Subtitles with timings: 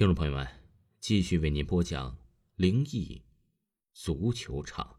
[0.00, 0.48] 听众朋友们，
[0.98, 2.16] 继续为您播讲
[2.56, 3.20] 灵异
[3.92, 4.98] 足球场。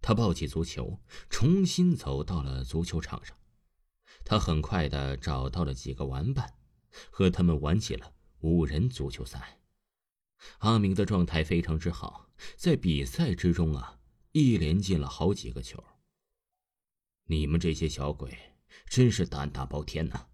[0.00, 3.36] 他抱起足球，重新走到了足球场上。
[4.24, 6.54] 他很快的找到了几个玩伴，
[7.10, 9.60] 和他们玩起了五人足球赛。
[10.60, 14.00] 阿明的状态非常之好，在比赛之中啊，
[14.32, 15.84] 一连进了好几个球。
[17.24, 18.54] 你们这些小鬼，
[18.86, 20.28] 真是胆大包天呐！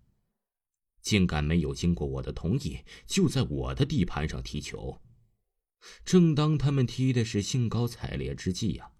[1.06, 5.00] 竟敢没有经过我的同意，就在我的地盘上踢球。
[6.04, 8.90] 正当他们踢的是兴高采烈之际呀，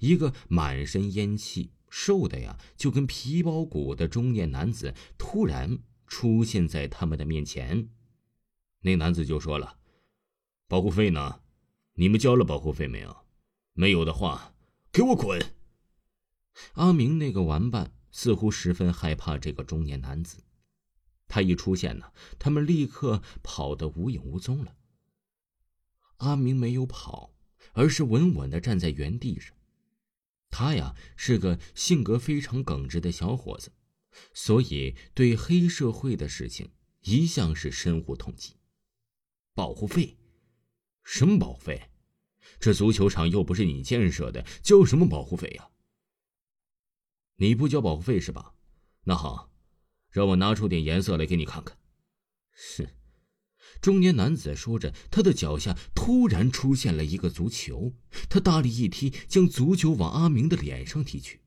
[0.00, 7.88] 一个满身烟气、瘦的呀就跟皮包骨的中年男子突然出现在他们的面前。
[8.80, 9.78] 那男子就说了
[10.66, 11.42] ：“保护费呢？
[11.92, 13.16] 你们交了保护费没有？
[13.74, 14.56] 没有的话，
[14.90, 15.54] 给我滚！”
[16.74, 20.42] 阿明那个玩伴似乎十分害怕这个中年男子。
[21.26, 24.76] 他一出现呢，他们立刻跑得无影无踪了。
[26.18, 27.34] 阿明没有跑，
[27.72, 29.56] 而是稳稳的站在原地上。
[30.50, 33.72] 他呀是个性格非常耿直的小伙子，
[34.32, 38.54] 所以对黑社会的事情一向是深恶痛疾。
[39.54, 40.16] 保护费？
[41.02, 41.90] 什么保护费？
[42.60, 45.68] 这足球场又不是你建设的，交什么保护费呀？
[47.36, 48.54] 你不交保护费是吧？
[49.02, 49.50] 那好。
[50.14, 51.76] 让我拿出点颜色来给你看看。
[52.52, 52.90] 是，
[53.80, 57.96] 中年男子说着，他的脚下突然出现了一个足球，
[58.30, 61.40] 他大力一踢，将足球往阿明的脸上踢去。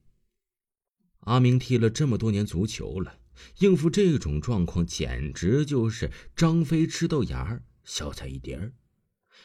[1.20, 3.20] 阿明踢了这么多年足球了，
[3.60, 8.74] 应付这种状况简直就是张飞吃豆芽小菜一碟儿。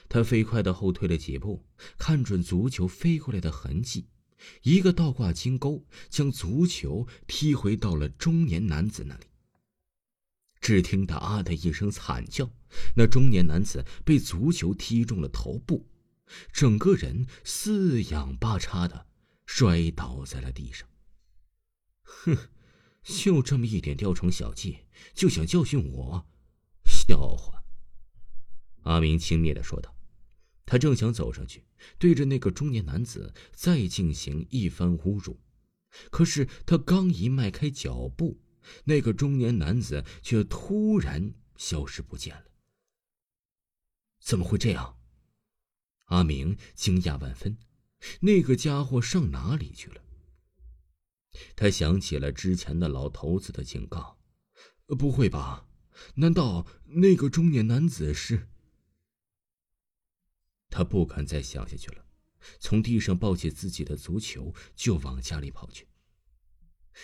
[0.08, 1.64] 他飞快的后退了几步，
[1.96, 4.08] 看准足球飞过来的痕迹。
[4.62, 9.26] 一个倒挂金钩，将足球踢回到了中年男子那里。
[10.60, 12.48] 只听得“啊”的一声惨叫，
[12.96, 15.88] 那中年男子被足球踢中了头部，
[16.52, 19.06] 整个人四仰八叉的
[19.44, 20.88] 摔倒在了地上。
[22.04, 22.36] 哼，
[23.02, 24.78] 就这么一点雕虫小技，
[25.14, 26.26] 就想教训我？
[26.84, 27.64] 笑话！
[28.82, 29.92] 阿明轻蔑的说道。
[30.64, 31.64] 他正想走上去，
[31.98, 35.40] 对着那个中年男子再进行一番侮辱，
[36.10, 38.40] 可是他刚一迈开脚步，
[38.84, 42.44] 那个中年男子却突然消失不见了。
[44.20, 44.98] 怎么会这样？
[46.04, 47.58] 阿明惊讶万分，
[48.20, 50.02] 那个家伙上哪里去了？
[51.56, 54.18] 他想起了之前的老头子的警告，
[54.86, 55.66] 不会吧？
[56.14, 58.48] 难道那个中年男子是？
[60.82, 62.04] 他不敢再想下去了，
[62.58, 65.86] 从地上抱起自己的足球就往家里跑去。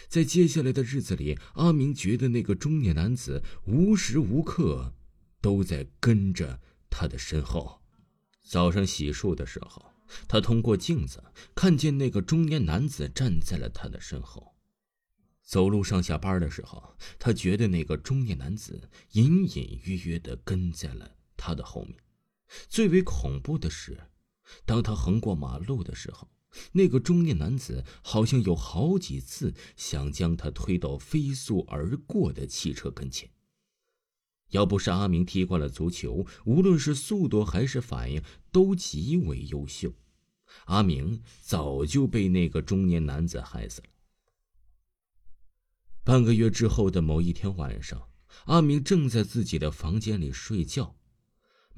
[0.09, 4.93] 在接下来的日子里，阿明觉得那个中年男子无时无刻
[5.41, 7.81] 都在跟着他的身后。
[8.43, 9.93] 早上洗漱的时候，
[10.27, 11.23] 他通过镜子
[11.55, 14.57] 看见那个中年男子站在了他的身后。
[15.45, 21.97] 走路上下班的时候，他觉得那个中年男子隐隐约约的跟在了他的后面。
[22.69, 23.99] 最为恐怖的是，
[24.65, 26.29] 当他横过马路的时候，
[26.73, 33.31] 那个中年男子好像有好几次想将他推到飞速而过的汽车跟前。
[34.51, 39.93] 要不是阿明踢惯了足球，无论是速度还是反应都极为优秀，
[40.65, 43.89] 阿明早就被那个中年男子害死了。
[46.03, 48.09] 半个月之后的某一天晚上，
[48.47, 50.98] 阿明正在自己的房间里睡觉。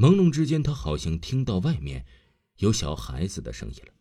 [0.00, 2.06] 朦胧之间，他好像听到外面
[2.56, 3.93] 有小孩子的声音了。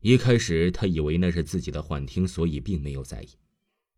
[0.00, 3.28] 一开始，他以为那是自己的幻听，所以并没有在意。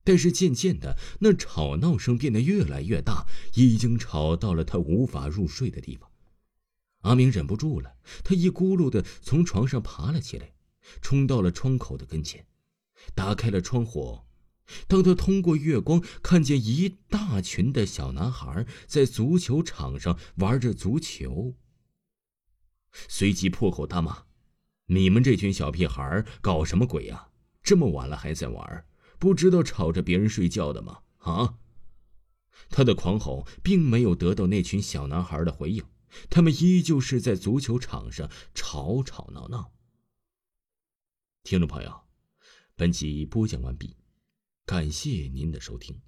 [0.04, 3.24] 但是渐渐的，那吵闹声变得越来越大，
[3.54, 6.10] 已经吵到了他无法入睡的地方。
[7.00, 10.52] 阿明忍不住了，他一咕噜的从床上爬了起来，
[11.00, 12.46] 冲到了窗口的跟前，
[13.14, 14.20] 打开了窗户。
[14.86, 21.54] 当他通过月光看见一大群的小男孩在足球场上玩着足球，
[22.92, 24.24] 随即破口大骂
[24.86, 27.28] ：“你们这群小屁孩搞什么鬼呀？
[27.62, 28.84] 这么晚了还在玩，
[29.18, 31.58] 不知道吵着别人睡觉的吗？”啊！
[32.68, 35.84] 他的狂吼并没有得到那群小男孩的回应，
[36.28, 39.72] 他们依旧是在足球场上吵吵闹闹。
[41.42, 42.02] 听众朋友，
[42.76, 43.99] 本集播讲完毕。
[44.70, 46.00] 感谢您的收听。